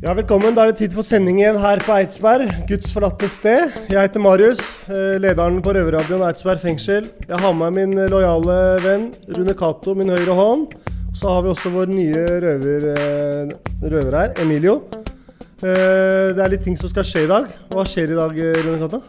[0.00, 0.54] Ja, velkommen.
[0.56, 3.74] Da er det tid for sending igjen her på Eidsberg, Guds forlatte sted.
[3.92, 7.10] Jeg heter Marius, eh, lederen på Røverradioen Eidsberg fengsel.
[7.28, 10.72] Jeg har med min lojale venn Rune Cato, min høyre hånd.
[11.12, 14.80] Så har vi også vår nye røver, eh, røver her, Emilio.
[15.62, 17.44] Eh, Det er litt ting som skal skje i dag.
[17.68, 19.02] Hva skjer i dag, eh, Rune Cato?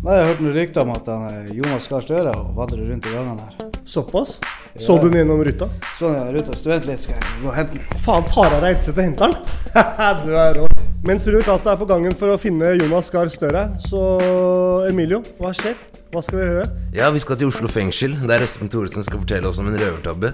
[0.00, 2.86] Nei, Jeg har hørt noen rykter om at han, eh, Jonas Gahr Støre og vandrer
[2.88, 3.66] rundt i gangene her.
[3.84, 4.38] Såpass?
[4.80, 5.68] Så du den gjennom ruta?
[5.98, 7.98] Så den ute og student litt, skal jeg gå og hente den.
[8.00, 10.22] Faen, tar av deg headsetet og henter den?
[10.24, 10.68] du er rå.
[11.04, 14.00] Mens Rune Cato er på gangen for å finne Jonas Gahr Støre, så
[14.88, 15.76] Emilio, hva skjer?
[16.14, 16.64] Hva skal vi gjøre?
[16.96, 20.32] Ja, vi skal til Oslo fengsel, der Espen Thoresen skal fortelle oss om en røvertabbe.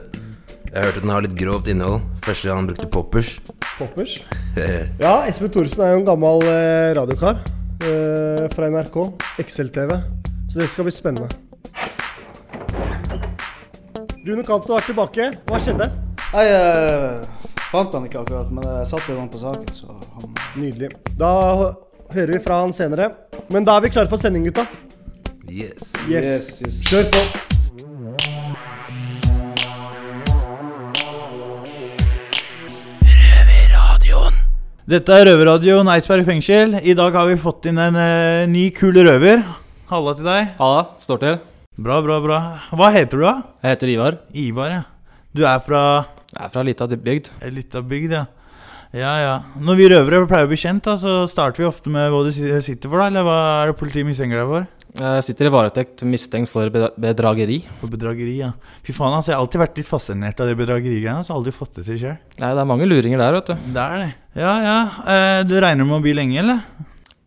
[0.70, 2.06] Jeg har hørt at den har litt grovt innhold.
[2.22, 3.34] Første gang han brukte poppers.
[3.80, 4.20] Poppers?
[5.02, 7.42] Ja, Espen Thoresen er jo en gammel eh, radiokar
[7.84, 8.96] eh, fra NRK,
[9.42, 9.92] XL-TV.
[10.52, 11.28] Så det skal bli spennende.
[14.26, 15.30] Rune Cato er tilbake.
[15.46, 15.90] Hva skjedde?
[16.32, 20.32] Jeg eh, fant han ikke akkurat, men jeg satte jo han på saken, så han
[20.56, 20.90] Nydelig.
[21.20, 21.30] Da
[22.14, 23.10] hører vi fra han senere.
[23.52, 24.66] Men da er vi klare for sending, gutta.
[25.46, 25.92] Yes.
[26.08, 26.24] Yes.
[26.26, 26.80] Yes, yes.
[26.90, 27.45] Kjør på.
[34.86, 36.76] Dette er Røverradioen Eidsberg fengsel.
[36.78, 39.40] I dag har vi fått inn en eh, ny kul røver.
[39.90, 40.52] Halla til deg.
[40.60, 41.38] Halla, står til.
[41.74, 42.36] Bra, bra, bra.
[42.70, 43.32] Hva heter du, da?
[43.66, 44.18] Jeg heter Ivar.
[44.30, 44.84] Ivar, ja.
[45.34, 45.80] Du er fra
[46.30, 47.32] Jeg er fra lita bygd.
[47.42, 48.22] ei lita bygd, ja.
[48.94, 49.34] Ja, ja.
[49.58, 52.30] Når vi røvere pleier å bli kjent, da, så starter vi ofte med hva du
[52.32, 53.08] sitter for, da.
[53.10, 54.72] Eller hva er det politiet mistenker deg for?
[54.96, 57.58] Jeg sitter i varetekt mistenkt for bedrageri.
[57.82, 58.52] For bedrageri, ja.
[58.86, 59.32] Fy faen, altså.
[59.32, 61.26] Jeg har alltid vært litt fascinert av de bedragerigreiene.
[61.26, 62.18] Så aldri fått det til sjøl.
[62.40, 63.72] Nei, det er mange luringer der, vet du.
[63.76, 64.10] Det er det.
[64.40, 64.76] Ja, ja.
[65.12, 66.62] Eh, du regner med å bli lenge, eller?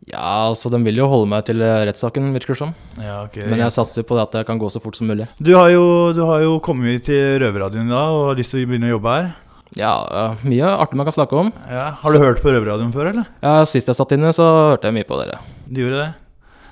[0.09, 2.73] Ja, altså, de vil jo holde meg til eh, rettssaken, virker det som.
[2.97, 3.37] Ja, ok.
[3.51, 5.27] Men jeg satser på at det kan gå så fort som mulig.
[5.37, 5.83] Du har jo,
[6.17, 9.13] du har jo kommet til Røverradioen da og har lyst til å begynne å jobbe
[9.19, 9.29] her.
[9.77, 11.51] Ja, ja, mye artig man kan snakke om.
[11.69, 13.27] Ja, Har du hørt på Røverradioen før, eller?
[13.43, 15.37] Ja, Sist jeg satt inne, så hørte jeg mye på dere.
[15.69, 16.09] Du gjorde det?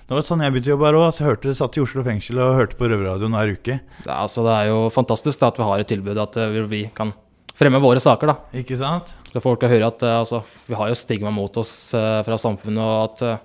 [0.07, 1.07] Det var sånn jeg begynte å jobbe her òg.
[1.11, 3.75] Så jeg hørte, satt i Oslo fengsel og hørte på Røverradioen hver uke.
[4.05, 6.81] Er, altså, det er jo fantastisk da, at vi har et tilbud at eh, vi
[6.95, 7.11] kan
[7.57, 8.31] fremme våre saker.
[8.31, 8.37] da.
[8.63, 9.11] Ikke sant?
[9.33, 12.39] Så folk kan høre at eh, altså, vi har jo stigma mot oss eh, fra
[12.39, 13.43] samfunnet, og at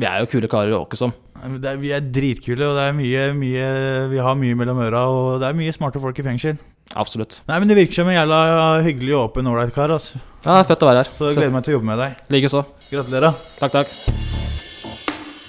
[0.00, 1.14] vi er jo kule karer å åke som.
[1.40, 3.70] Er, vi er dritkule, og det er mye, mye,
[4.10, 5.06] vi har mye mellom øra.
[5.14, 6.58] Og det er mye smarte folk i fengsel.
[6.98, 7.42] Absolutt.
[7.46, 8.40] Nei, men Det virker som en jævla
[8.82, 9.92] hyggelig, og åpen, ålreit kar.
[9.94, 10.18] Altså.
[10.44, 11.12] Ja, det er Fett å være her.
[11.12, 12.24] Så jeg gleder meg til å jobbe med deg.
[12.34, 12.64] Likeså.
[12.90, 13.36] Gratulerer.
[13.60, 13.94] Takk, takk.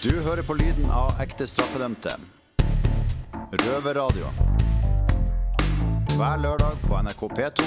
[0.01, 2.13] Du hører på lyden av ekte straffedømte.
[3.65, 4.29] Røverradio.
[6.17, 7.65] Hver lørdag på NRK P2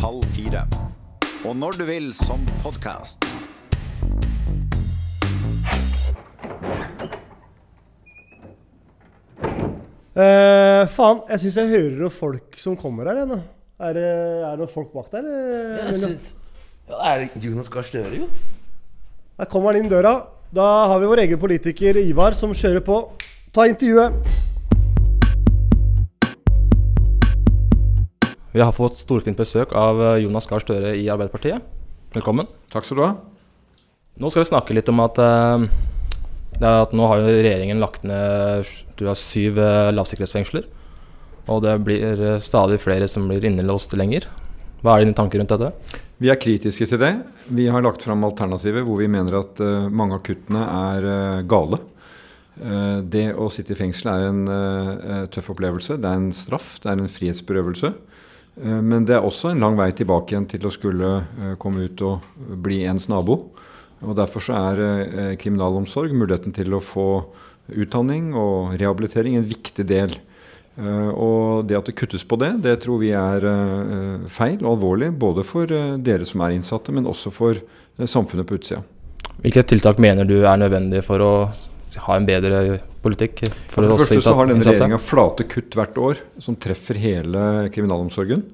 [0.00, 0.64] halv fire.
[1.44, 3.24] Og når du vil som podkast.
[10.14, 13.40] Eh, faen, jeg syns jeg hører noen folk som kommer her ennå.
[13.82, 14.04] Er det,
[14.46, 15.24] er det noen folk bak der?
[15.26, 15.80] Eller?
[15.88, 16.28] Jeg synes,
[16.86, 18.28] ja, er det Jonas Gahr Støre, jo?
[19.34, 20.12] Der kommer han inn døra.
[20.54, 23.00] Da har vi vår egen politiker Ivar som kjører på.
[23.50, 24.14] Ta intervjuet.
[28.54, 31.58] Vi har fått storfint besøk av eh, Jonas Gahr Støre i Arbeiderpartiet.
[32.14, 32.46] Velkommen.
[32.70, 33.10] Takk skal du ha.
[34.22, 35.66] Nå skal vi snakke litt om at, eh,
[36.60, 38.68] det er at nå har jo regjeringen lagt ned
[39.00, 40.68] jeg, syv eh, lavsikkerhetsfengsler.
[41.50, 44.28] Og det blir eh, stadig flere som blir innelåst lenger.
[44.84, 45.98] Hva er dine tanker rundt dette?
[46.22, 47.14] Vi er kritiske til det.
[47.50, 51.44] Vi har lagt fram alternativer hvor vi mener at uh, mange av kuttene er uh,
[51.48, 51.80] gale.
[52.60, 55.96] Uh, det å sitte i fengsel er en tøff opplevelse.
[55.98, 57.94] Det er en straff, det er en frihetsberøvelse.
[58.62, 61.08] Men det er også en lang vei tilbake igjen til å skulle
[61.58, 63.40] komme ut og bli ens nabo.
[64.04, 67.08] Og Derfor så er eh, kriminalomsorg, muligheten til å få
[67.72, 70.16] utdanning og rehabilitering, en viktig del.
[70.76, 74.74] Eh, og det at det kuttes på det, det tror vi er eh, feil og
[74.76, 75.12] alvorlig.
[75.20, 77.62] Både for dere som er innsatte, men også for
[78.10, 78.82] samfunnet på utsida.
[79.40, 81.32] Hvilke tiltak mener du er nødvendige for å
[82.04, 83.46] ha en bedre politikk?
[83.70, 87.70] For For det første så har denne regjeringa flate kutt hvert år som treffer hele
[87.74, 88.44] kriminalomsorgen.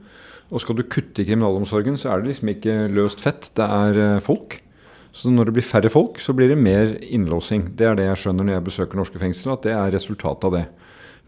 [0.50, 4.22] Og skal du kutte i kriminalomsorgen, så er det liksom ikke løst fett, det er
[4.24, 4.58] folk.
[5.12, 7.72] Så når det blir færre folk, så blir det mer innlåsing.
[7.78, 10.54] Det er det jeg skjønner når jeg besøker norske fengsler, at det er resultatet av
[10.54, 10.66] det.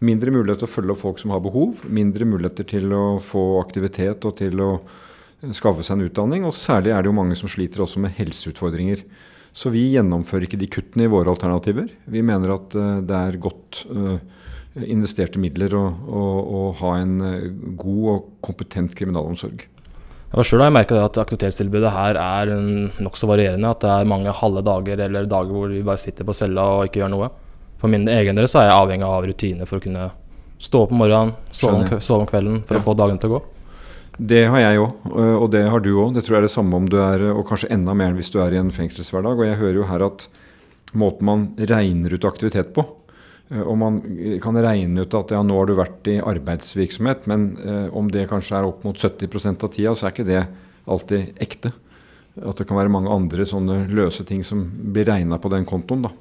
[0.03, 3.43] Mindre mulighet til å følge opp folk som har behov, mindre muligheter til å få
[3.61, 4.71] aktivitet og til å
[5.55, 6.47] skaffe seg en utdanning.
[6.47, 9.03] Og særlig er det jo mange som sliter også med helseutfordringer.
[9.53, 11.91] Så vi gjennomfører ikke de kuttene i våre alternativer.
[12.09, 14.17] Vi mener at eh, det er godt eh,
[14.89, 19.67] investerte midler å, å, å ha en eh, god og kompetent kriminalomsorg.
[20.33, 22.49] Ja, Sjøl har jeg merka at aktivitetstilbudet her er
[23.05, 23.69] nokså varierende.
[23.69, 26.87] At det er mange halve dager eller dager hvor vi bare sitter på cella og
[26.87, 27.29] ikke gjør noe.
[27.77, 30.07] For min egen del så er jeg avhengig av rutiner for å kunne
[30.63, 32.81] stå opp om morgenen, sove om, sove om kvelden for Ja.
[32.81, 33.41] å få dagen til å gå.
[34.17, 35.05] Det har jeg òg,
[35.41, 36.13] og det har du òg.
[36.15, 38.39] Det tror jeg er det samme om du er, og kanskje enda mer hvis du
[38.41, 39.37] er i en fengselshverdag.
[39.41, 40.27] Og jeg hører jo her at
[40.93, 43.02] måten man regner ut aktivitet på eh,
[43.61, 43.99] Og man
[44.41, 48.27] kan regne ut at ja, nå har du vært i arbeidsvirksomhet, men eh, om det
[48.31, 50.43] kanskje er opp mot 70% av tida, så er ikke det
[50.89, 51.73] alltid ekte.
[52.41, 54.63] At det kan være mange andre sånne løse ting som
[54.95, 56.07] blir regna på den kontoen.
[56.07, 56.13] da.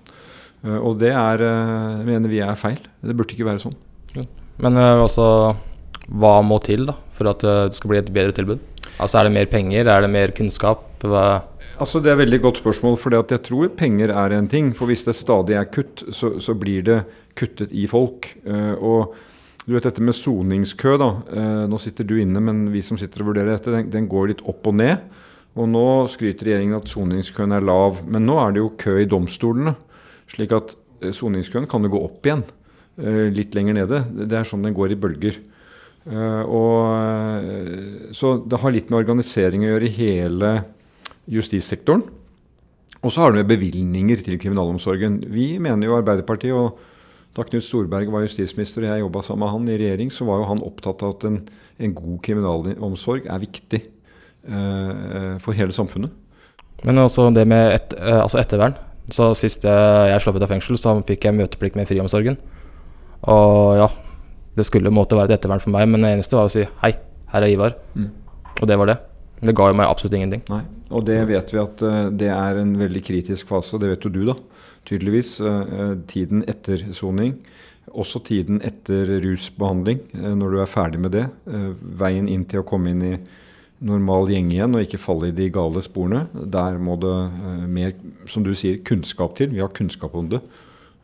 [0.66, 2.82] Eh, og det er, eh, mener vi er feil.
[3.00, 3.78] Det burde ikke være sånn.
[4.62, 5.56] Men eh, altså,
[6.12, 8.68] hva må til da for at eh, det skal bli et bedre tilbud?
[9.00, 10.84] Altså Er det mer penger, er det mer kunnskap?
[11.02, 11.42] Hva?
[11.80, 12.98] Altså Det er et veldig godt spørsmål.
[13.00, 14.72] For jeg tror penger er en ting.
[14.76, 16.98] For hvis det stadig er kutt, så, så blir det
[17.38, 18.28] kuttet i folk.
[18.46, 19.16] Eh, og
[19.66, 21.10] du vet dette med soningskø, da.
[21.32, 24.32] Eh, nå sitter du inne, men vi som sitter og vurderer dette, den, den går
[24.32, 25.04] litt opp og ned.
[25.52, 28.00] Og nå skryter regjeringen at soningskøen er lav.
[28.08, 29.74] Men nå er det jo kø i domstolene.
[30.32, 32.44] Slik at eh, soningskøen kan jo gå opp igjen.
[33.32, 34.02] litt lenger nede.
[34.28, 35.38] Det er sånn den går i bølger.
[36.04, 40.50] Og, så det har litt med organisering å gjøre i hele
[41.32, 42.04] justissektoren.
[43.02, 45.18] Og så har det med bevilgninger til kriminalomsorgen.
[45.32, 46.78] Vi mener jo Arbeiderpartiet, og
[47.36, 50.42] da Knut Storberget var justisminister og jeg jobba sammen med han i regjering, så var
[50.42, 51.38] jo han opptatt av at en,
[51.80, 56.12] en god kriminalomsorg er viktig eh, for hele samfunnet.
[56.84, 58.76] Men også det med et, eh, altså ettervern.
[59.12, 62.36] Så Sist jeg, jeg slapp ut av fengsel, så fikk jeg møteplikt med friomsorgen.
[63.32, 63.88] Og ja,
[64.58, 66.92] det skulle måtte være et ettervern for meg, men det eneste var å si hei,
[67.32, 67.78] her er Ivar.
[67.96, 68.10] Mm.
[68.60, 68.98] Og det var det.
[69.42, 70.44] Det ga jo meg absolutt ingenting.
[70.52, 70.62] Nei.
[70.92, 74.04] Og det vet vi at eh, det er en veldig kritisk fase, og det vet
[74.06, 74.36] jo du, da.
[74.88, 75.40] Tydeligvis.
[75.40, 77.36] eh, eh, tiden etter soning.
[77.92, 81.28] Også tiden etter rusbehandling, eh, når du er ferdig med det.
[81.82, 83.18] veien inn til å komme inn i
[83.82, 86.28] normal gjeng igjen og ikke falle i de gale sporene.
[86.32, 87.92] Der må det mer,
[88.26, 89.50] som du sier, kunnskap til.
[89.50, 90.40] Vi har kunnskap om det.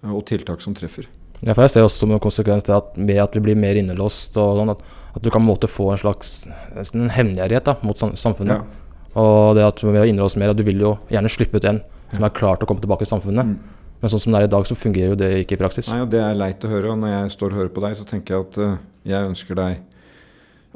[0.04, 1.08] og tiltak som treffer.
[1.42, 3.74] Ja, for jeg ser også som en konsekvens det at ved at vi blir mer
[3.74, 4.78] innelåst, og sånn, at,
[5.16, 6.46] at du kan måtte få en slags
[6.76, 8.22] nesten hevngjerrighet mot samfunnet.
[8.22, 8.62] samfunnet.
[9.19, 11.82] Og det at vi har innelåst mer, at du vil jo gjerne slippe ut en
[12.14, 13.58] som er klart å komme tilbake i samfunnet.
[13.99, 15.88] Men sånn som det er i dag, så fungerer jo det ikke i praksis.
[15.90, 16.93] Nei, og Det er leit å høre.
[16.93, 18.76] og Når jeg står og hører på deg, så tenker jeg at uh,
[19.10, 19.81] jeg ønsker deg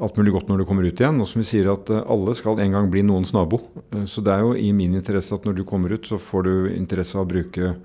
[0.03, 1.21] alt mulig godt når du kommer ut igjen.
[1.23, 3.61] Og som vi sier at uh, alle skal en gang bli noens nabo.
[3.93, 6.49] Uh, så det er jo i min interesse at når du kommer ut, så får
[6.49, 7.75] du interesse av å bruke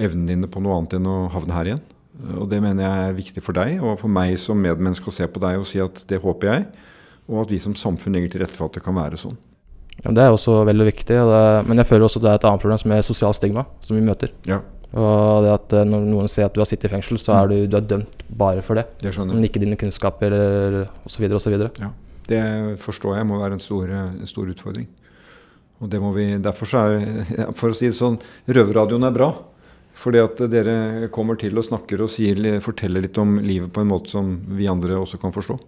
[0.00, 1.84] evnene dine på noe annet enn å havne her igjen.
[2.40, 5.28] Og det mener jeg er viktig for deg og for meg som medmenneske å se
[5.28, 6.66] på deg og si at det håper jeg.
[7.28, 9.38] Og at vi som samfunn legger til rette for at det kan være sånn.
[10.04, 11.16] Ja, det er også veldig viktig.
[11.30, 13.66] Det, men jeg føler også at det er et annet problem som er sosial stigma,
[13.84, 14.32] som vi møter.
[14.48, 14.60] Ja.
[14.90, 17.50] Og det at eh, når noen ser at du har sittet i fengsel, så er
[17.50, 18.88] du, du er dømt bare for det.
[19.02, 20.34] Det Men ikke dine kunnskaper
[21.06, 21.28] osv.
[21.36, 21.58] osv.
[21.82, 21.92] Ja.
[22.30, 22.40] Det
[22.82, 24.88] forstår jeg må være en stor, en stor utfordring.
[25.80, 28.18] Og det må vi, Derfor så er For å si det sånn,
[28.50, 29.30] Røverradioen er bra.
[30.00, 33.90] Fordi at dere kommer til og snakker og sier, forteller litt om livet på en
[33.90, 35.58] måte som vi andre også kan forstå.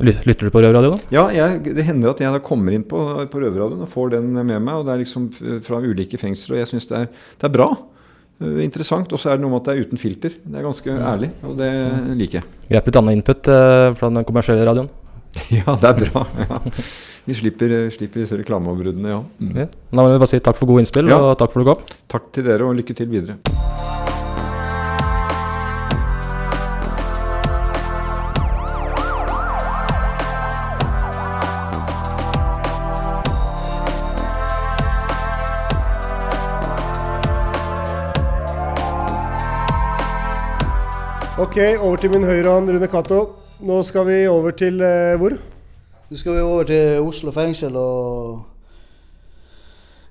[0.00, 1.00] Lyt- Lytter du på røverradioen?
[1.12, 2.96] Ja, jeg, det hender at jeg da kommer inn på,
[3.30, 4.74] på Røverradioen og får den med meg.
[4.74, 5.26] og Det er liksom
[5.66, 7.02] fra ulike fengsler, og jeg syns det,
[7.38, 7.68] det er bra.
[8.42, 9.12] Uh, Interessant.
[9.12, 10.34] Og så er det noe med at det er uten filter.
[10.42, 11.70] Det er ganske ærlig, og det
[12.18, 12.48] liker jeg.
[12.72, 14.90] Grep litt annet input uh, fra den kommersielle radioen.
[15.52, 16.26] Ja, det er bra.
[16.44, 16.58] Ja.
[17.24, 19.20] Vi slipper, slipper disse reklameoverbruddene, ja.
[19.40, 19.52] Mm.
[19.62, 19.68] Ja.
[19.92, 21.20] Da må vi bare si takk for gode innspill, Ja.
[21.30, 22.00] og takk for at du kom.
[22.16, 23.38] Takk til dere, og lykke til videre.
[41.42, 43.16] Ok, over til min høyre hånd, Rune Cato.
[43.66, 45.32] Nå skal vi over til eh, hvor?
[46.06, 48.44] Nå skal vi over til Oslo fengsel og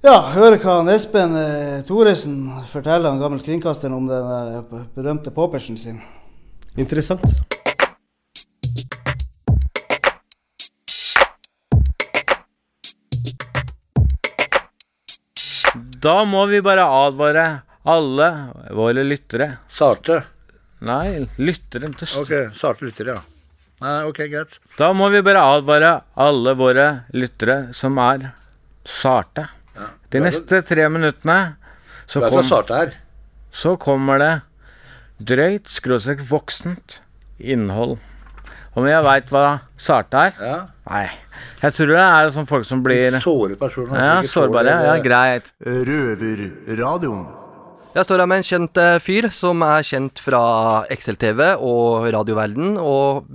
[0.04, 2.36] ja, høre hva han Espen eh, Thoresen
[2.68, 6.02] forteller, han gammel kringkasteren, om den der berømte påpersen sin.
[6.76, 7.24] Interessant.
[16.04, 17.48] Da må vi bare advare
[17.88, 18.32] alle
[18.76, 19.54] våre lyttere.
[19.72, 20.20] Sarte.
[20.82, 23.22] Nei, lyttere til Ok, sarte lyttere, ja.
[23.82, 24.56] Nei, ok, greit.
[24.78, 26.86] Da må vi bare advare alle våre
[27.18, 28.32] lyttere som er
[28.86, 29.48] sarte.
[30.12, 31.56] De neste tre minuttene
[32.10, 32.44] så, kom,
[33.56, 34.32] så kommer det
[35.32, 37.00] drøyt, skråstrek voksent
[37.40, 37.98] innhold.
[38.78, 39.46] Om jeg veit hva
[39.80, 40.38] sarte er?
[40.40, 40.60] Ja.
[40.88, 41.06] Nei.
[41.62, 43.98] Jeg tror det er sånn folk som blir Såre personer.
[43.98, 44.76] Ja, sårbare.
[44.88, 45.52] Ja, greit.
[45.66, 47.26] Røverradioen.
[47.92, 50.42] Jeg står her med en kjent eh, fyr som er kjent fra
[50.96, 53.26] XL-TV og radioverden, og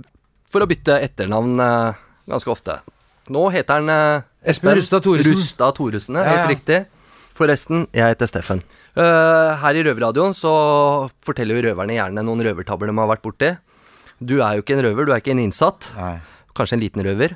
[0.49, 1.99] for å bytte etternavn eh,
[2.33, 2.79] ganske ofte.
[3.33, 5.35] Nå heter han eh, Espen Rustad Thoresen.
[5.37, 6.55] Rustad Thoresen, ja, Ja, helt ja.
[6.55, 6.79] riktig.
[7.37, 8.63] Forresten, jeg heter Steffen.
[8.97, 10.51] Her i Røverradioen så
[11.21, 13.51] forteller jo røverne gjerne noen røvertabber de har vært borti.
[14.17, 15.91] Du er jo ikke en røver, du er ikke en innsatt.
[16.57, 17.35] Kanskje en liten røver.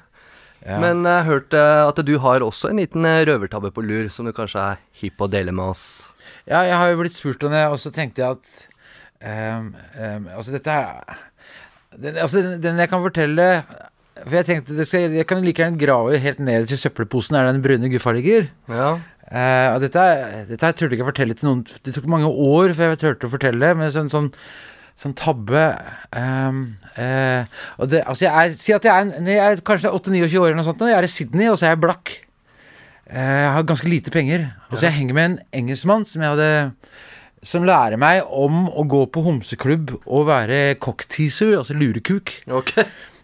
[0.61, 0.77] Ja.
[0.81, 4.33] Men jeg hørte at du har også en liten eh, røvertabbe på lur, som du
[4.37, 5.85] kanskje er hypp på å dele med oss.
[6.45, 8.51] Ja, jeg har jo blitt spurt om det, og så tenkte jeg at
[9.25, 11.17] um, um, Altså, dette her
[11.97, 13.47] den, Altså, den, den jeg kan fortelle
[14.21, 17.49] For jeg tenkte det skal, Jeg kan like gjerne grave helt ned til søppelposen der
[17.51, 18.47] den brune guffa ligger.
[18.69, 18.91] Ja.
[19.31, 22.07] Uh, og dette, er- dette jeg turte jeg ikke å fortelle til noen Det tok
[22.11, 24.29] mange år før jeg turte å fortelle, men sånn, sånn,
[25.01, 25.63] sånn tabbe
[26.13, 26.59] um,
[26.93, 27.41] uh,
[27.89, 30.83] det, altså jeg Si at jeg er, jeg er kanskje 8-29 år, eller noe sånt,
[30.85, 32.13] og jeg er i Sydney, og så er jeg blakk.
[33.09, 34.45] Uh, Jeg har ganske lite penger.
[34.69, 36.51] Og så jeg henger med en engelskmann som jeg hadde
[37.41, 42.35] som lærer meg om å gå på homseklubb og være cockteaser, altså lurekuk.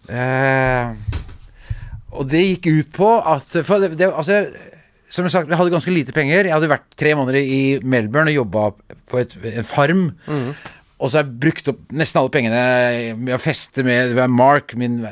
[0.07, 0.91] Eh,
[2.17, 4.39] og det gikk ut på at For det, det, altså,
[5.13, 6.47] som sagt, jeg hadde ganske lite penger.
[6.47, 8.63] Jeg hadde vært tre måneder i Melbourne og jobba
[9.11, 10.01] på et, en farm.
[10.97, 12.61] Og så har jeg brukt opp nesten alle pengene
[13.19, 15.03] med å feste med det var Mark, min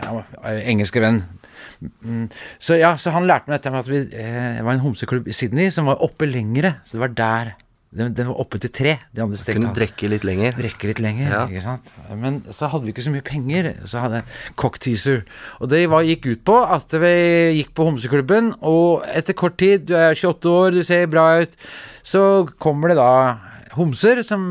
[0.65, 1.21] engelske venn.
[2.01, 2.25] Mm.
[2.57, 5.27] Så ja, så han lærte meg dette med at vi, eh, det var en homseklubb
[5.29, 6.77] i Sydney som var oppe lengre.
[6.83, 7.53] Så det var der.
[7.95, 8.97] Den, den var oppe til tre.
[9.15, 10.55] De andre stengte Kunne drikke litt lenger.
[10.57, 11.43] Drekke litt lenger, Ja.
[11.47, 11.93] ikke sant.
[12.19, 13.69] Men så hadde vi ikke så mye penger.
[13.87, 15.21] Så hadde jeg cockteaser.
[15.61, 17.13] Og det var, gikk ut på at vi
[17.61, 21.55] gikk på homseklubben, og etter kort tid, du er 28 år, du ser bra ut,
[22.03, 22.25] så
[22.59, 23.11] kommer det da
[23.75, 24.41] homser som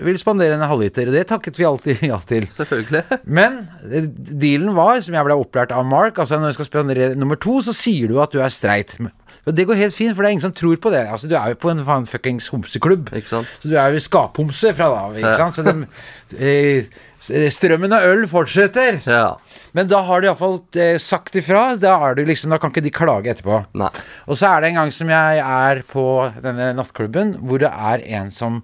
[0.00, 1.10] vil spandere en halvliter.
[1.12, 2.46] Det takket vi alltid ja til.
[2.54, 3.02] Selvfølgelig.
[3.24, 7.10] Men eh, dealen var, som jeg ble opplært av Mark, altså når du skal spandere
[7.18, 8.96] nummer to, så sier du at du er streit.
[9.48, 11.06] Og det går helt fint, for det er ingen som tror på det.
[11.08, 13.08] Altså, du er jo på en faen fuckings homseklubb.
[13.62, 15.50] Så du er jo skaphomse fra da av, Ja.
[15.50, 15.86] Så dem,
[16.38, 16.84] eh,
[17.50, 19.00] strømmen av øl fortsetter.
[19.76, 21.76] Men da har de iallfall eh, sagt ifra.
[21.80, 23.60] Da, er liksom, da kan ikke de klage etterpå.
[24.28, 26.06] Og så er det en gang som jeg er på
[26.42, 28.60] denne nattklubben, hvor det er en som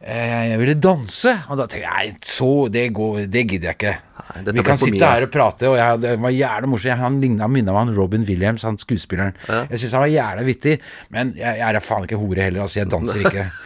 [0.00, 1.32] eh, ville danse.
[1.50, 3.94] Og da tenker jeg nei, så det, går, det gidder jeg ikke.
[4.26, 5.12] Nei, Vi kan sitte mye.
[5.12, 7.00] her og prate, og jeg, det var jævlig morsomt.
[7.02, 9.36] Han ligna minna meg han Robin Williams, han skuespilleren.
[9.70, 10.76] Jeg syns han var jævlig vittig,
[11.14, 12.82] men jeg, jeg er faen ikke hore heller, altså.
[12.82, 13.48] Jeg danser ikke.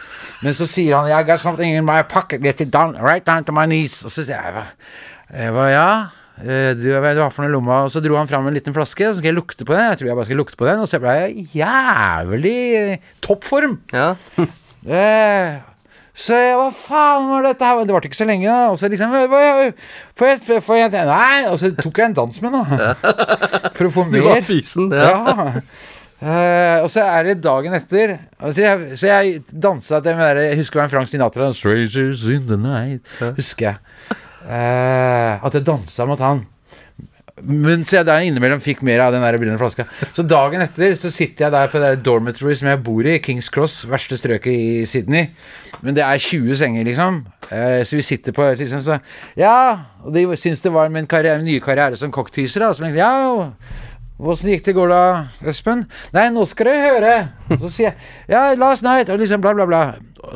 [0.41, 3.43] Men så sier han I got something in my pocket, get it down, right down
[3.45, 3.99] to my knees.
[4.01, 4.63] Og så sier jeg
[5.31, 5.85] jeg ba, ja.
[6.39, 7.81] Eh, Du, hva du for noe lomma?
[7.87, 9.89] Og så dro han fram en liten flaske, og så skal jeg lukte på den.
[9.91, 13.79] Jeg tror jeg bare skal lukte på den, og så ble jeg jævlig toppform.
[14.81, 15.59] Eh,
[16.17, 17.83] så jeg hva faen var dette her?
[17.85, 18.71] Det varte ikke så lenge, da.
[18.73, 19.13] Og så liksom
[20.17, 21.43] Får jeg, får jeg Nei!
[21.51, 22.95] Og så tok jeg en dans med, da.
[23.77, 24.25] For å få Du mer.
[24.25, 25.61] var fysen, ja.
[26.21, 28.15] Eh, og så er det dagen etter.
[28.41, 31.47] Altså jeg, så jeg dansa til den der, Jeg husker det var en Frank Sinatra.
[31.53, 33.33] 'Strangers in the night'.
[33.37, 33.77] Husker jeg.
[34.45, 36.45] Eh, at jeg dansa mot han.
[37.41, 39.87] Mens jeg der innimellom fikk mer av den der brune flaska.
[40.13, 43.17] Så dagen etter så sitter jeg der på det der dormitory som jeg bor i,
[43.23, 45.31] Kings Cross, verste strøket i Sydney.
[45.81, 47.21] Men det er 20 senger, liksom.
[47.49, 48.99] Eh, så vi sitter på liksom, så,
[49.39, 52.67] Ja, og de syns det var min karriere, nye karriere som cockteaser.
[52.67, 52.75] Da.
[52.77, 53.57] Tenkte ja,
[54.21, 55.03] Åssen gikk det i går da,
[55.49, 55.87] Espen?
[56.13, 57.13] Nei, nå skal du høre.
[57.55, 57.95] Så sier jeg
[58.29, 59.79] ja, last night, og liksom bla, bla, bla.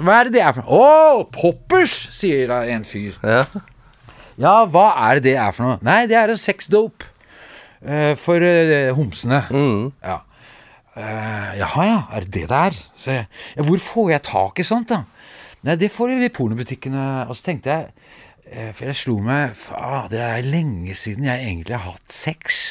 [0.01, 0.79] Hva er det det er for noe?
[0.81, 3.13] Å, poppers, sier da en fyr.
[3.21, 3.43] Ja.
[4.38, 5.82] Hva er det det er for noe?
[5.86, 7.13] Nei, det er en sexdope
[7.86, 9.44] Uh, for uh, homsene.
[10.01, 10.22] Ja.
[10.96, 11.98] Uh, jaha, ja.
[12.18, 12.77] Er det det det er?
[12.98, 13.27] Så jeg,
[13.58, 15.04] ja, hvor får jeg tak i sånt, da?
[15.65, 17.27] Nei, det får du i pornobutikkene.
[17.30, 21.46] Og så tenkte jeg uh, For jeg slo meg Fader, det er lenge siden jeg
[21.46, 22.63] egentlig har hatt sex.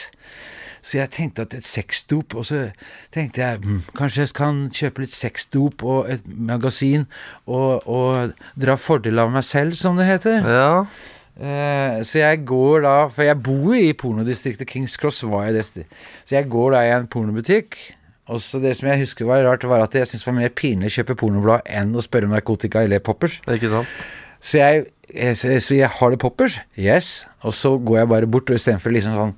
[0.85, 2.59] Så jeg tenkte at et sexdop Og så
[3.15, 7.07] tenkte jeg mm, kanskje jeg kan kjøpe litt sexdop og et magasin
[7.47, 10.45] og, og dra fordel av meg selv, som det heter.
[10.45, 10.99] Eh,
[11.35, 15.25] så jeg går da For jeg bor i pornodistriktet Kings Cross.
[15.27, 15.87] var jeg det.
[16.23, 17.75] Så jeg går da i en pornobutikk.
[18.33, 20.53] Og så det som jeg husker var rart, var at jeg syntes det var mer
[20.57, 23.41] pinlig å kjøpe pornoblad enn å spørre om narkotika eller poppers.
[24.41, 26.57] Så jeg, jeg, så så jeg har det poppers?
[26.81, 27.27] Yes.
[27.45, 29.35] Og så går jeg bare bort, og istedenfor liksom sånn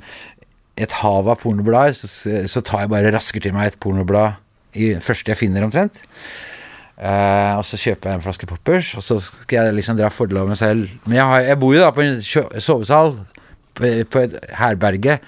[0.76, 2.10] et hav av pornoblader, så,
[2.46, 4.36] så tar jeg bare rasker til meg et pornoblad
[4.76, 6.02] i første jeg finner, omtrent.
[6.96, 10.40] Eh, og så kjøper jeg en flaske poppers, og så skal jeg liksom dra fordel
[10.40, 10.88] av meg selv.
[11.04, 13.18] Men jeg, har, jeg bor jo da på en sovesal
[13.76, 15.18] på, på et herberge,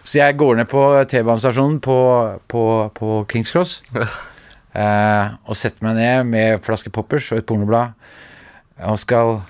[0.00, 1.98] så jeg går ned på T-banestasjonen på,
[2.48, 2.64] på,
[2.96, 3.82] på Kings Cross.
[3.92, 7.92] uh, og setter meg ned med en flaske poppers og et pornoblad
[8.88, 9.40] og skal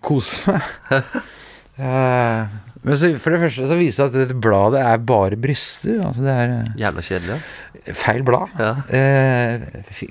[0.00, 1.04] kose meg.
[1.78, 2.54] Eh,
[2.84, 5.98] Men så, for det første så viser det at dette bladet er bare bryster.
[6.04, 7.38] Altså det er eh, Jævla kjedelig.
[7.98, 8.52] Feil blad.
[8.94, 9.64] Eh,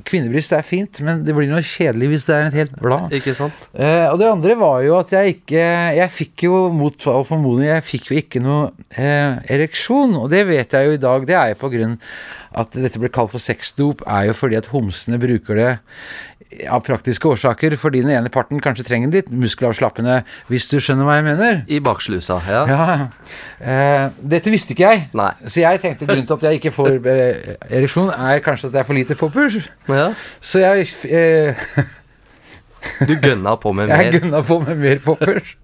[0.07, 3.13] kvinnebryst er fint, men det blir noe kjedelig hvis det er et helt blad.
[3.17, 3.67] Ikke sant?
[3.77, 5.65] Eh, og det andre var jo at jeg ikke
[5.97, 10.17] Jeg fikk jo mot all formodning Jeg fikk jo ikke noe eh, ereksjon.
[10.21, 11.27] Og det vet jeg jo i dag.
[11.29, 11.97] Det er jo på grunn
[12.57, 15.69] at dette ble kalt for sexdop, er jo fordi at homsene bruker det
[16.71, 21.17] av praktiske årsaker, fordi den ene parten kanskje trenger litt muskelavslappende, hvis du skjønner hva
[21.19, 21.57] jeg mener.
[21.67, 22.61] I bakslusa, ja.
[22.71, 22.95] Ja.
[23.59, 25.03] Eh, dette visste ikke jeg.
[25.17, 25.29] Nei.
[25.43, 28.85] Så jeg tenkte grunnen til at jeg ikke får eh, ereksjon, er kanskje at jeg
[28.85, 29.59] er for lite poppers.
[30.39, 31.67] Så jeg eh,
[33.03, 34.07] Du gønna på med mer?
[34.07, 35.57] Jeg gønna på med mer poppers.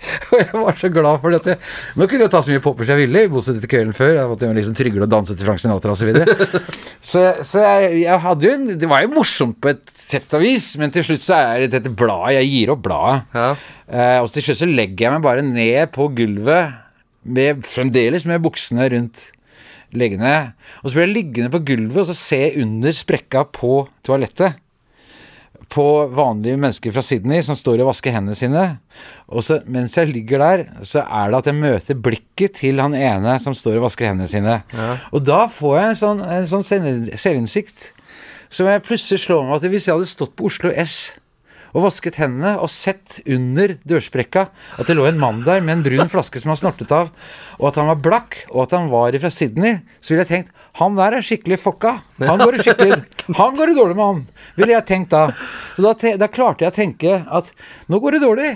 [0.32, 1.56] Og jeg var så glad for dette.
[1.98, 4.12] Nå kunne jeg ta så mye poppers jeg ville, i motsetning til kvelden før.
[4.16, 6.00] Jeg måtte liksom trygle og danse til Frank Sinatra osv.
[6.00, 6.68] Så, videre.
[7.10, 10.44] så Så jeg, jeg hadde jo en Det var jo morsomt på et sett og
[10.44, 13.58] vis, men til slutt så er det dette bladet Jeg gir opp bladet.
[13.90, 16.80] Eh, og til slutt så legger jeg meg bare ned på gulvet,
[17.20, 19.26] med, fremdeles med buksene rundt
[19.92, 20.54] leggene.
[20.80, 24.56] Og så blir jeg liggende på gulvet og så se under sprekka på toalettet
[25.70, 28.64] på vanlige mennesker fra Sydney som står og vasker hendene sine.
[29.30, 32.96] Og så, mens jeg ligger der, så er det at jeg møter blikket til han
[32.98, 34.58] ene som står og vasker hendene sine.
[35.14, 37.92] Og da får jeg en sånn, en sånn selvinnsikt
[38.50, 40.96] som jeg plutselig slår meg at hvis jeg hadde stått på Oslo S
[41.74, 45.84] og vasket hendene og sett under dørsprekka at det lå en mann der med en
[45.86, 47.10] brun flaske som han snortet av,
[47.58, 50.66] og at han var blakk, og at han var fra Sydney, så ville jeg tenkt
[50.80, 51.96] han der er skikkelig fucka.
[52.22, 52.96] Han går det skikkelig
[53.36, 54.20] Han går det dårlig med han,
[54.56, 55.26] ville jeg tenkt da.
[55.76, 57.50] Så da, da klarte jeg å tenke at
[57.90, 58.50] nå går det dårlig.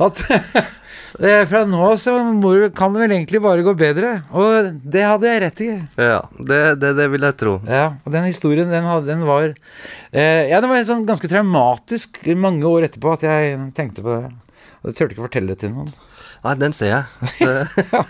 [0.00, 0.22] At
[1.50, 2.14] fra nå av så
[2.76, 4.12] kan det vel egentlig bare gå bedre.
[4.36, 5.70] Og det hadde jeg rett i.
[6.00, 7.56] Ja, det, det, det vil jeg tro.
[7.68, 12.22] Ja, og den historien, den, hadde, den var eh, Ja, det var sånn ganske traumatisk
[12.38, 14.32] mange år etterpå at jeg tenkte på det.
[14.80, 15.92] Og jeg turte ikke fortelle det til noen.
[16.44, 17.04] Nei, den ser jeg.
[17.40, 18.04] Det,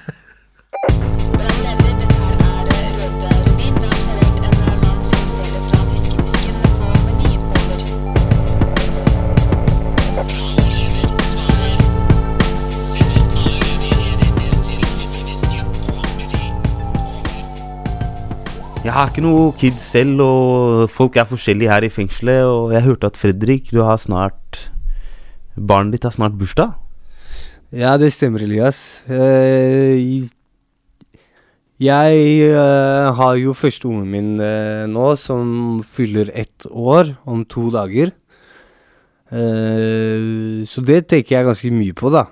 [18.90, 22.42] Jeg har ikke noe kids selv, og folk er forskjellige her i fengselet.
[22.42, 24.64] Og jeg hørte at Fredrik, du har snart
[25.54, 26.72] Barnet ditt har snart bursdag?
[27.70, 29.04] Ja, det stemmer, Elias.
[29.06, 30.26] Eh,
[31.78, 37.68] jeg eh, har jo første ungen min eh, nå, som fyller ett år om to
[37.70, 38.10] dager.
[39.30, 42.24] Så det tenker jeg ganske mye på, da.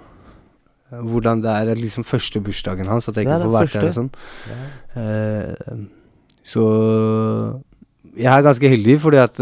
[0.90, 3.86] Hvordan det er liksom første bursdagen hans, at jeg Ja, ikke det får vært der
[3.86, 4.10] og sånn.
[4.98, 5.86] Eh,
[6.48, 6.64] så
[8.16, 9.40] jeg er ganske heldig fordi at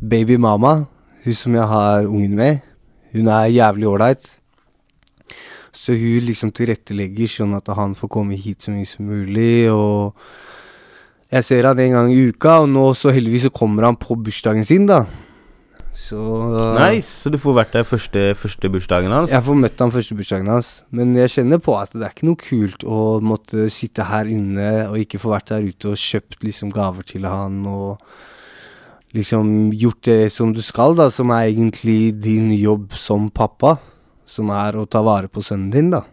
[0.00, 0.86] baby mama,
[1.24, 2.58] hun som jeg har ungen med,
[3.12, 4.34] hun er jævlig ålreit.
[5.72, 9.68] Så hun liksom tilrettelegger sånn at han får komme hit så mye som mulig.
[9.70, 10.16] Og
[11.30, 14.16] jeg ser han en gang i uka, og nå så heldigvis så kommer han på
[14.16, 15.04] bursdagen sin, da.
[15.98, 16.18] Så
[16.78, 19.32] Nice, så du får vært der første, første bursdagen hans?
[19.34, 20.70] Jeg får møtt han første bursdagen hans.
[20.94, 24.70] Men jeg kjenner på at det er ikke noe kult å måtte sitte her inne
[24.86, 28.04] og ikke få vært der ute og kjøpt liksom gaver til han og
[29.16, 33.76] liksom gjort det som du skal, da, som er egentlig din jobb som pappa.
[34.28, 36.04] Som er å ta vare på sønnen din, da.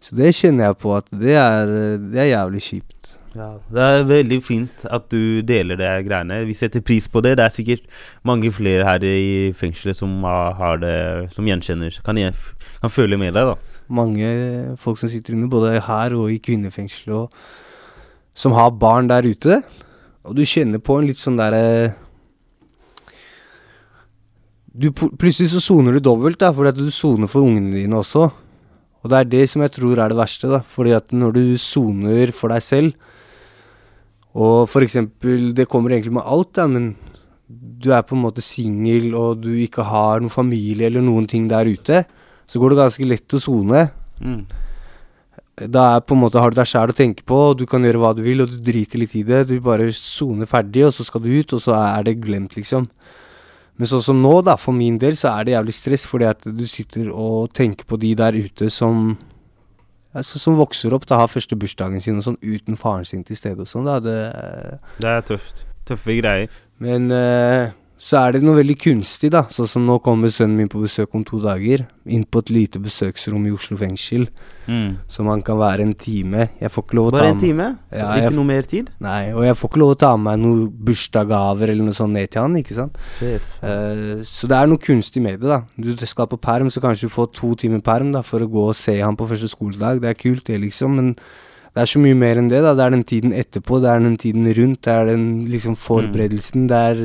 [0.00, 2.95] Så det kjenner jeg på at det er, det er jævlig kjipt.
[3.36, 6.38] Ja, det er veldig fint at du deler det greiene.
[6.48, 7.34] Vi setter pris på det.
[7.36, 7.84] Det er sikkert
[8.24, 12.16] mange flere her i fengselet som har det Som gjenkjenner Kan,
[12.80, 13.82] kan føle med deg, da.
[13.88, 14.30] Mange
[14.80, 17.30] folk som sitter inne, både her og i kvinnefengselet, og
[18.34, 19.60] som har barn der ute.
[20.24, 21.92] Og du kjenner på en litt sånn derre
[24.76, 28.30] du, Plutselig så soner du dobbelt, da, fordi at du soner for ungene dine også.
[29.04, 30.62] Og det er det som jeg tror er det verste, da.
[30.66, 33.12] Fordi at når du soner for deg selv,
[34.36, 36.94] og for eksempel Det kommer egentlig med alt, da, men
[37.46, 41.46] du er på en måte singel, og du ikke har noen familie eller noen ting
[41.48, 42.02] der ute,
[42.46, 43.84] så går det ganske lett å sone.
[44.18, 44.40] Mm.
[45.70, 47.84] Da er på en måte har du deg sjæl å tenke på, og du kan
[47.86, 49.44] gjøre hva du vil, og du driter litt i det.
[49.48, 52.88] Du bare soner ferdig, og så skal du ut, og så er det glemt, liksom.
[53.76, 56.48] Men sånn som nå, da, for min del, så er det jævlig stress, fordi at
[56.48, 59.14] du sitter og tenker på de der ute som
[60.16, 63.38] altså, Som vokser opp, da, har første bursdagen sin og sånn, uten faren sin til
[63.38, 63.98] stede og sånn, da.
[64.02, 64.16] Det,
[65.02, 65.64] Det er tøft.
[65.86, 66.48] Tøffe greier.
[66.82, 69.46] men eh, så er det noe veldig kunstig, da.
[69.48, 71.86] Sånn som nå kommer sønnen min på besøk om to dager.
[72.04, 74.26] Inn på et lite besøksrom i Oslo fengsel.
[74.68, 74.98] Mm.
[75.08, 76.50] Som han kan være en time.
[76.60, 77.68] Jeg får ikke lov å Bare ta en time?
[77.88, 78.90] Ja, Ikke noe mer tid?
[79.00, 82.18] Nei, og jeg får ikke lov å ta med meg noen bursdagsgaver eller noe sånt
[82.18, 83.00] ned til han, ikke sant.
[83.24, 85.62] Eh, så det er noe kunstig med det, da.
[85.80, 88.68] Du skal på perm, så kanskje du får to timer perm da, for å gå
[88.74, 90.04] og se han på første skoledag.
[90.04, 92.76] Det er kult, det, liksom, men det er så mye mer enn det, da.
[92.76, 96.68] Det er den tiden etterpå, det er den tiden rundt, det er den liksom forberedelsen.
[96.68, 97.02] Det er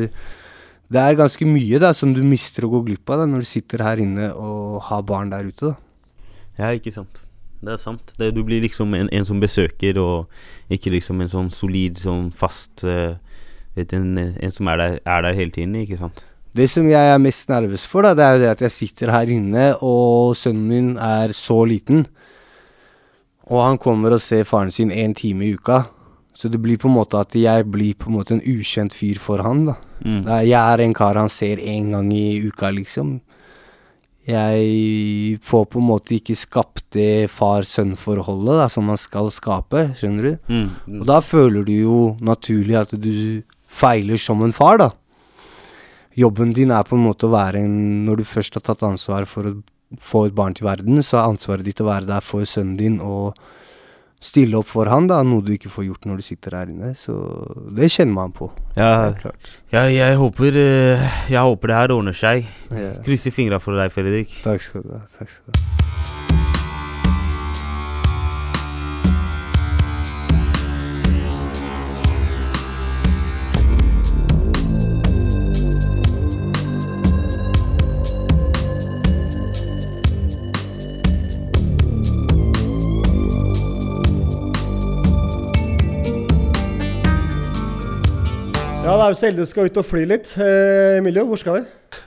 [0.92, 3.50] det er ganske mye da som du mister å gå glipp av da når du
[3.50, 5.72] sitter her inne og har barn der ute.
[5.72, 6.24] da.
[6.60, 7.22] Ja, ikke sant.
[7.62, 8.16] Det er sant.
[8.18, 12.32] Det, du blir liksom en, en som besøker, og ikke liksom en sånn solid, sånn
[12.36, 13.14] fast uh,
[13.78, 16.26] vet, en, en som er der, er der hele tiden, ikke sant.
[16.52, 19.14] Det som jeg er mest nervøs for, da, det er jo det at jeg sitter
[19.14, 22.04] her inne, og sønnen min er så liten.
[23.48, 25.86] Og han kommer og ser faren sin én time i uka.
[26.34, 29.20] Så det blir på en måte at jeg blir på en måte en ukjent fyr
[29.20, 29.76] for han, da.
[30.02, 30.24] Mm.
[30.48, 33.20] Jeg er en kar han ser én gang i uka, liksom.
[34.30, 40.28] Jeg får på en måte ikke skapt det far-sønn-forholdet da, som man skal skape, skjønner
[40.28, 40.34] du?
[40.46, 41.00] Mm, mm.
[41.02, 43.42] Og da føler du jo naturlig at du
[43.72, 44.92] feiler som en far, da.
[46.18, 49.24] Jobben din er på en måte å være en Når du først har tatt ansvar
[49.24, 49.54] for å
[50.00, 53.00] få et barn til verden, så er ansvaret ditt å være der for sønnen din
[53.02, 53.40] og
[54.22, 56.94] stille opp for han, da, noe du ikke får gjort når du sitter her inne.
[56.98, 57.16] Så
[57.74, 58.52] det kjenner man på.
[58.78, 59.54] Ja, klart.
[59.74, 62.46] ja jeg, håper, eh, jeg håper det her ordner seg.
[62.70, 62.94] Ja.
[63.06, 64.42] Krysser fingra for deg, Fredrik.
[64.46, 65.06] Takk skal du ha.
[65.18, 66.31] Takk skal du ha.
[89.02, 90.28] Det er jo så heldig vi skal ut og fly litt.
[90.38, 91.62] Eh, Emilio, hvor skal vi?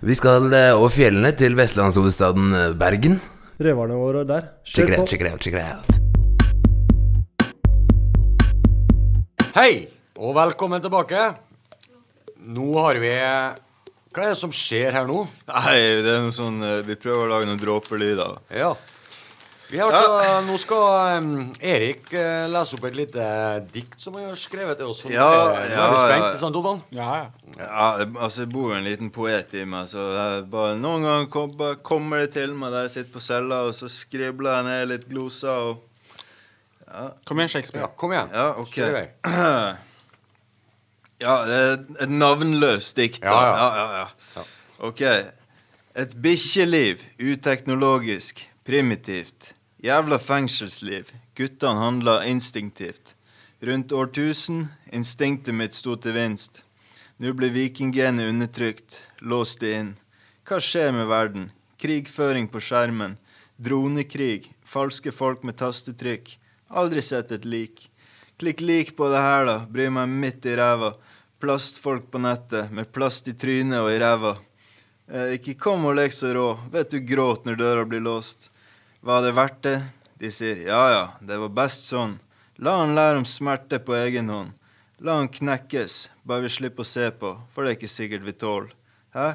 [0.06, 3.16] Vi skal eh, over fjellene til vestlandshovedstaden eh, Bergen.
[3.58, 4.46] Røverne våre der.
[4.62, 5.02] Check på.
[5.10, 5.90] check it out, check it out.
[9.58, 9.90] Hei,
[10.22, 11.18] og velkommen tilbake.
[12.54, 15.26] Nå har vi Hva er det som skjer her nå?
[15.50, 18.38] Nei, det er noe sånn Vi prøver å lage noen dråpelyder.
[18.54, 18.70] Ja.
[19.70, 21.30] Vi har altså, Nå skal um,
[21.64, 23.28] Erik uh, lese opp et lite
[23.72, 25.00] dikt som han har skrevet til oss.
[25.08, 26.28] Ja, ja, er ja, vi spent, ja.
[26.28, 26.82] ikke sant, Oban?
[26.94, 27.08] Ja,
[27.54, 31.30] Ja, altså, jeg bor jo en liten poet i meg, så det bare, noen ganger
[31.32, 34.86] kom, kommer det til meg der jeg sitter på cella, og så skribler jeg ned
[34.92, 35.90] litt gloser og
[36.94, 37.08] ja.
[37.26, 37.82] Kom igjen, Shakespeare.
[37.82, 38.28] Ja, kom igjen.
[38.30, 38.70] Ja, ok.
[38.76, 39.08] Kjør i vei.
[41.24, 43.22] Ja, det er et navnløst dikt.
[43.22, 43.30] da.
[43.32, 43.68] Ja, ja.
[43.78, 44.42] ja, ja, ja.
[44.84, 45.00] Ok.
[46.02, 47.04] Et bikkjeliv.
[47.22, 48.42] Uteknologisk.
[48.66, 49.53] Primitivt.
[49.84, 51.10] Jævla fengselsliv.
[51.36, 53.14] Guttene handla instinktivt.
[53.60, 54.68] Rundt årtusen.
[54.92, 56.62] Instinktet mitt sto til vinst.
[57.20, 58.96] Nå blir vikinggenet undertrykt.
[59.20, 59.90] Låst det inn.
[60.48, 61.50] Hva skjer med verden?
[61.76, 63.18] Krigføring på skjermen.
[63.60, 64.48] Dronekrig.
[64.64, 66.32] Falske folk med tastetrykk.
[66.72, 67.84] Aldri sett et lik.
[68.40, 69.58] Klikk lik på det her, da.
[69.68, 70.94] Bryr meg midt i ræva.
[71.44, 74.32] Plastfolk på nettet med plast i trynet og i ræva.
[75.12, 76.48] Eh, ikke kom og lek så rå.
[76.72, 78.48] Vet du gråt når døra blir låst.
[79.04, 79.82] Var det verdt det?
[80.16, 82.14] De sier ja ja, det var best sånn.
[82.56, 84.54] La han lære om smerte på egen hånd.
[85.04, 88.32] La han knekkes, bare vi slipper å se på, for det er ikke sikkert vi
[88.40, 88.70] tåler.
[89.12, 89.26] Hæ?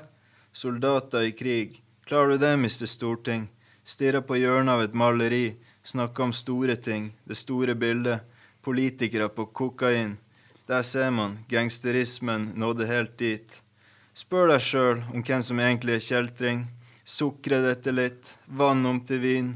[0.51, 1.77] Soldater i krig.
[2.09, 2.89] Klarer du det, Mr.
[2.89, 3.45] Storting?
[3.85, 5.59] Stirrer på hjørnet av et maleri.
[5.85, 7.11] Snakker om store ting.
[7.29, 8.25] Det store bildet.
[8.65, 10.17] Politikere på kokain.
[10.65, 13.61] Der ser man, gangsterismen nådde helt dit.
[14.17, 16.65] Spør deg sjøl om hvem som egentlig er kjeltring.
[17.09, 19.47] Sukre dette litt, vann om til vin.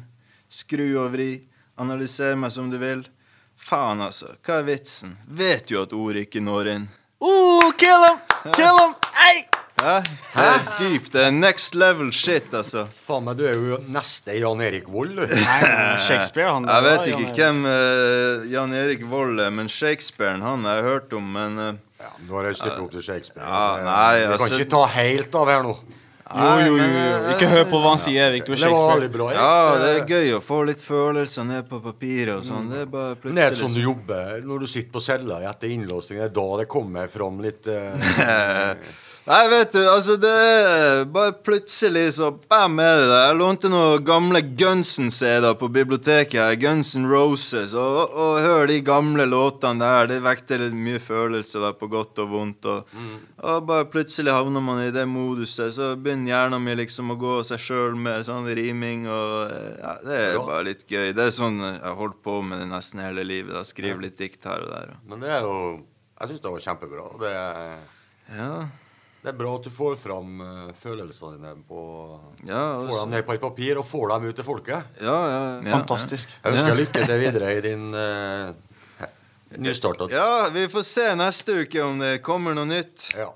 [0.49, 1.35] Skru og vri,
[1.77, 3.03] analyser meg som du vil.
[3.61, 5.13] Faen, altså, hva er vitsen?
[5.29, 6.87] Vet jo at ordet ikke når inn.
[7.21, 8.17] Oh, kill him!
[8.57, 8.97] Kill him!
[9.21, 9.45] Ei!
[9.83, 9.93] Hæ?
[10.33, 11.13] Det er dypt.
[11.13, 12.87] Det er next level shit, altså.
[13.05, 15.25] Faen meg, du er jo neste Jan Erik Vold, du.
[15.29, 21.19] Jeg vet ikke hvem uh, Jan Erik Vold er, men Shakespeare han har jeg hørt
[21.21, 23.45] om, men uh, Du har stykke opp til Shakespeare.
[23.45, 25.81] Ja, nei, Vi kan altså- ikke ta helt av her nå.
[26.33, 27.31] Jo, jo, jo, jo.
[27.35, 29.35] Ikke hør på hva han sier, Victor Det var.
[29.37, 32.69] Ja, det er gøy å få litt følelser ned på papiret og sånn.
[32.71, 35.73] Det er bare plutselig det er sånn du jobber når du sitter på cella etter
[35.75, 36.21] innlåsing.
[36.21, 38.73] Det er da det kommer fram litt eh,
[39.23, 40.31] Nei, vet du, altså det
[41.15, 43.21] Bare plutselig så bam er det der.
[43.29, 46.35] Jeg lånte noen gamle Gunsen-CD-er på biblioteket.
[46.41, 47.71] her, Guns N' Roses.
[47.71, 50.09] Og, og, og hør de gamle låtene der.
[50.11, 52.67] Det vekter litt mye følelser der, på godt og vondt.
[52.67, 52.91] Og,
[53.47, 55.71] og bare plutselig havner man i det moduset.
[55.77, 60.19] Så begynner hjernen min liksom å gå seg sjøl med sånn riming og Ja, det
[60.19, 60.43] er Ja.
[60.51, 61.13] bare litt gøy.
[61.15, 63.55] Det er sånn jeg har holdt på med det nesten hele livet.
[63.55, 64.97] da Skrive litt dikt her og der.
[65.07, 65.57] Men det er jo
[66.19, 67.09] Jeg syns det var kjempebra.
[67.23, 67.77] Det er
[68.35, 68.53] Ja.
[69.23, 71.81] Det er bra at du får fram eh, følelsene dine på
[72.43, 74.83] Ja, Får altså- dem ned på et papir og får dem ut til folket.
[74.99, 75.77] Ja, ja, ja.
[75.77, 76.33] Fantastisk.
[76.43, 76.49] Ja.
[76.49, 78.51] Jeg ønsker lykke til videre i din uh,
[79.63, 83.13] nystarta Ja, vi får se neste uke om det kommer noe nytt.
[83.15, 83.31] Ja.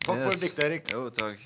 [0.00, 0.88] Takk for diktet, Erik.
[0.96, 1.36] Jo, takk.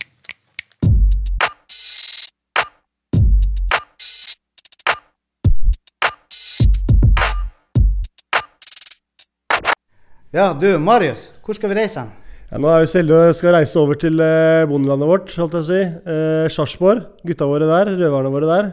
[10.30, 12.21] Ja, du Marius, hvor skal vi reise hen?
[12.52, 15.54] Ja, nå er vi så heldige og skal reise over til eh, bondelandet vårt, holdt
[15.56, 15.76] jeg å si.
[16.12, 17.06] Eh, Sarpsborg.
[17.24, 18.66] Gutta våre der, røverne våre der.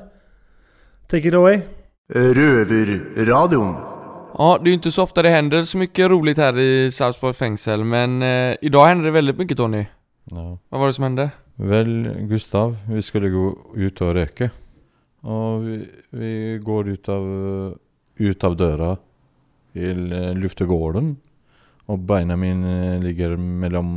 [1.07, 1.61] Take it away.
[2.11, 3.77] Röverradion.
[4.37, 7.33] Ja, det är ju inte så ofta det händer så mycket roligt här i Sarpsborg
[7.33, 9.85] fängsel, men eh, idag hände det väldigt mycket Tony.
[10.23, 10.57] Ja.
[10.69, 11.29] Vad var det som hände?
[11.55, 14.51] Vel, Gustav, vi skulle gå ut og røyke.
[15.23, 17.25] Og vi, vi går ut av,
[18.17, 18.91] ut av døra
[19.71, 21.15] til eh, luftegården.
[21.89, 23.95] Og beina mine ligger mellom,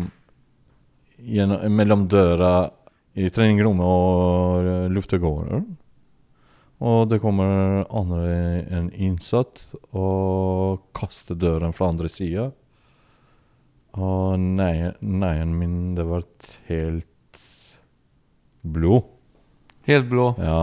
[1.20, 2.70] gjennom, mellom døra
[3.20, 5.66] i treningsrommet og eh, luftegården.
[6.82, 12.48] Og det kommer andre en innsatt og kaster døren fra andre sida.
[13.92, 16.22] Og nei- neien min, det ble
[16.70, 17.38] helt
[18.64, 19.02] blå.
[19.86, 20.32] Helt blå.
[20.40, 20.62] Ja.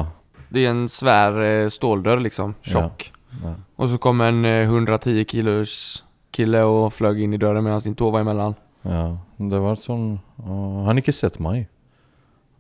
[0.50, 1.38] Det er en svær
[1.70, 3.12] ståldør, liksom, tjock.
[3.14, 3.16] Ja.
[3.46, 3.54] Ja.
[3.78, 5.74] Og så kommer en eh, 110 kilos
[6.36, 8.56] kille og fløy inn i døra medan de var imellom.
[8.88, 11.68] Ja, det var sånn uh, Han har ikke sett meg.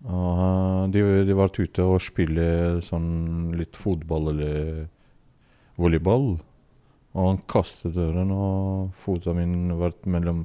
[0.04, 4.88] Uh, de, de var ute og spilte sånn litt fotball eller
[5.80, 6.38] volleyball.
[7.18, 10.44] Og han kastet døren, og foten min var mellom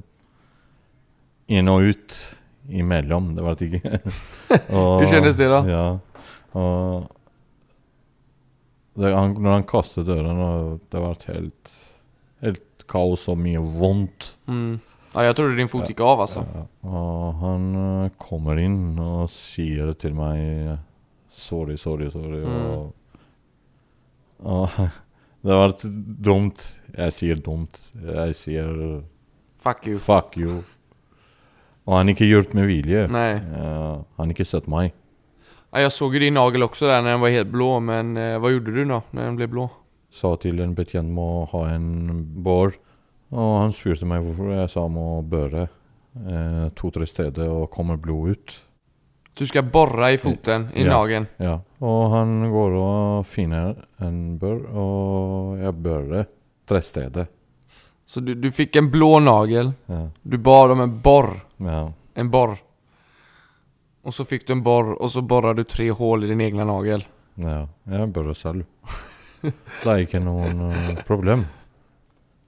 [1.51, 2.17] inn og ut.
[2.65, 3.35] Imellom.
[3.37, 3.99] Det ble ikke
[4.79, 5.59] Og- kändes det da?
[5.69, 5.83] Ja.
[6.57, 7.11] Og
[8.95, 11.73] det, han, når han kastet døren, og det var helt,
[12.41, 14.35] helt kaos og mye vondt.
[14.47, 14.79] Mm.
[15.15, 16.43] Ja, jag trodde din fot gikk av altså.
[16.83, 20.75] Ja, han eh, kommer inn og sier til meg
[21.31, 22.41] sorry, sorry, sorry.
[22.43, 22.65] Mm.
[22.75, 22.93] Og,
[24.43, 24.79] og
[25.47, 25.75] det var
[26.29, 26.67] dumt.
[26.95, 27.79] Jeg sier dumt.
[27.95, 28.71] Jeg sier
[29.63, 29.97] Fuck you.
[29.99, 30.59] Fuck you.
[31.85, 33.07] Og han har ikke gjort med vilje.
[33.13, 33.31] Nei.
[33.39, 34.93] Uh, han har ikke sett meg.
[35.71, 38.35] Ja, jeg såg jo din nagel også der når den var helt blå, men uh,
[38.41, 39.65] hva gjorde du da når den ble blå?
[40.15, 42.77] Sa til en betjent må ha en bår.
[43.35, 44.53] Og han spurte meg hvorfor.
[44.55, 48.55] Jeg sa må børe eh, to-tre steder og kommer blod ut.
[49.35, 51.25] Du skal borra i foten, i ja, nagen?
[51.43, 51.57] Ja.
[51.83, 56.29] Og han går og finner en bør, og jeg bører
[56.69, 57.27] tre steder.
[58.07, 60.05] Så du, du fikk en blå nagel, Ja.
[60.23, 61.33] du bad om en borr.
[61.59, 61.89] Ja.
[62.15, 62.55] En borr.
[64.05, 66.63] Og så fikk du en borr og så bora du tre hål i din egen
[66.69, 67.03] nagel.
[67.41, 68.63] Ja, jeg bører selv.
[69.51, 71.45] Det er ikke noen eh, problem.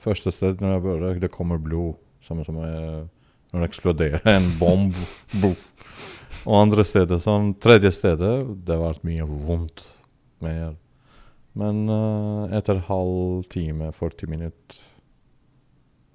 [0.03, 1.95] Første sted når jeg begynner, det kommer blod.
[2.25, 3.05] Samme som eh,
[3.53, 4.97] når det eksploderer en bomb.
[5.41, 5.55] Boom.
[6.47, 8.33] Og andre steder, sånn tredje stedet,
[8.65, 9.85] det har vært mye vondt.
[10.43, 10.75] Mer.
[11.57, 14.77] Men uh, etter halv time, 40 minutter,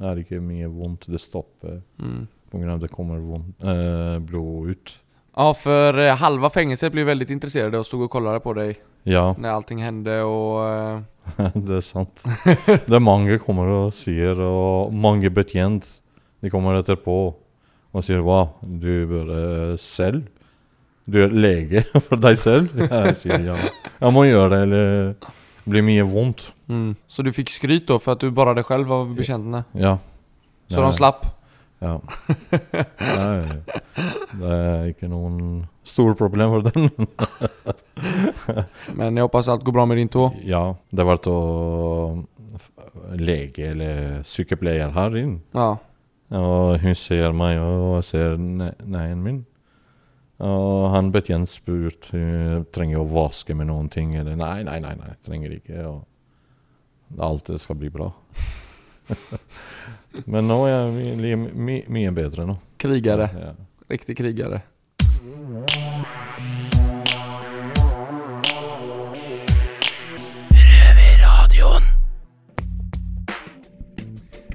[0.02, 1.08] er det ikke mye vondt.
[1.10, 2.28] Det stopper Mm.
[2.52, 4.94] grunn av det kommer vondt, eh, blod ut.
[5.36, 8.76] Ja, för eh, halva fängelset blev väldigt intresserade och stod och kollade på dig.
[9.02, 9.34] Ja.
[9.38, 10.68] När allting hände och...
[10.68, 11.00] eh,
[11.54, 12.24] det er sant.
[12.66, 15.86] Det er mange kommer og sier, og mange betjent
[16.42, 17.14] de kommer etterpå
[17.92, 20.26] og sier hva, du bør eh, selv?
[21.06, 22.74] Du er lege for deg selv?
[22.74, 23.56] Jeg sier ja.
[24.00, 24.90] Jeg må gjøre det, eller
[25.62, 26.48] det blir mye vondt.
[26.66, 26.96] Mm.
[27.06, 29.64] Så du fick skryt då för att du borrade själv av betjänterna?
[29.72, 29.98] Ja.
[30.68, 31.26] Så de slapp?
[31.78, 32.00] Ja.
[32.98, 33.62] Nei,
[33.94, 36.90] det er ikke noen store problem for den.
[38.98, 40.28] Men jeg hoppas alt går bra med din tå.
[40.48, 42.22] Ja, det var til
[43.20, 45.40] lege eller sykepleier her inne.
[45.56, 45.74] Ja.
[46.38, 49.42] Og hun ser meg og ser ne- neien min.
[50.42, 54.16] Og han ble gjenspurt hun trenger jeg å vaske med noen ting.
[54.16, 55.84] Eller nei, nei, nei, nei trenger ikke.
[55.92, 58.08] Og alt skal bli bra.
[60.32, 62.56] Men nå er jeg my, my, mye bedre nå.
[62.82, 63.28] Krigere.
[63.36, 63.52] Ja.
[63.92, 64.62] Riktig krigare.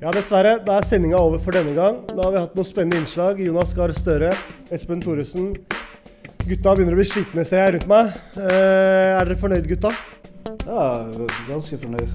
[0.01, 0.57] Ja, dessverre.
[0.65, 1.99] Da er sendinga over for denne gang.
[2.09, 3.37] Da har vi hatt noen spennende innslag.
[3.45, 4.33] Jonas Gahr Støre,
[4.73, 5.51] Espen Thoresen.
[6.47, 8.13] Gutta begynner å bli slitne, ser jeg rundt meg.
[8.39, 9.93] Eh, er dere fornøyd, gutta?
[10.65, 10.85] Ja,
[11.45, 12.09] ganske fornøyd.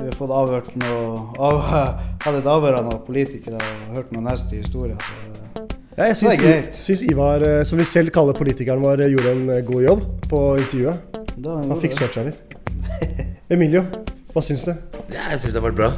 [0.00, 1.02] Vi har fått avhørt noe
[1.38, 1.60] av,
[2.24, 4.98] Hadde et avhør av noen politikere og hørt noen neste historier.
[5.04, 5.29] Så
[6.00, 9.50] Ja, jeg syns, syns Ivar, eh, som vi selv kaller politikeren vår, eh, gjorde en
[9.52, 11.18] eh, god jobb på intervjuet.
[11.44, 13.36] Han fikk searcha kjørt seg litt.
[13.52, 13.82] Emilio,
[14.32, 14.70] hva syns du?
[15.12, 15.90] Ja, jeg syns det har vært bra.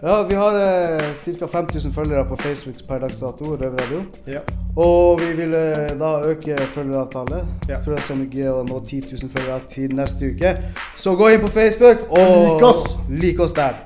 [0.00, 1.46] Ja, vi har eh, ca.
[1.58, 4.00] 5000 følgere på Facebook per dags dato, Røverradio.
[4.26, 4.40] Ja.
[4.76, 7.44] Og vi vil eh, da øke følgerantallet.
[7.84, 10.56] Prøve å se om vi greier å nå 10 000 følgere til neste uke.
[10.96, 12.86] Så gå inn på Facebook og Lik oss!
[13.12, 13.76] lik oss der.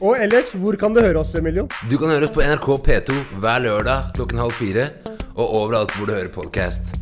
[0.00, 1.66] Og ellers, hvor kan du høre oss, Emilio?
[1.90, 4.88] Du kan høre oss på NRK P2 hver lørdag klokken halv fire,
[5.34, 6.94] og overalt hvor du hører podkast.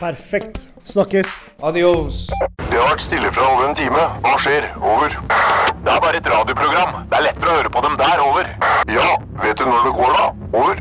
[0.00, 0.66] Perfekt.
[0.86, 1.26] Snakkes.
[1.62, 2.26] Adios.
[2.70, 4.02] Det har vært stille fra over en time.
[4.22, 4.68] Hva skjer?
[4.78, 5.16] Over.
[5.82, 7.02] Det er bare et radioprogram.
[7.10, 8.22] Det er lettere å høre på dem der.
[8.22, 8.50] Over.
[8.92, 9.08] Ja,
[9.42, 10.30] vet du når det går, da?
[10.62, 10.80] Over.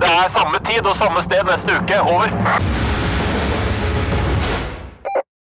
[0.00, 2.02] Det er samme tid og samme sted neste uke.
[2.02, 2.85] Over.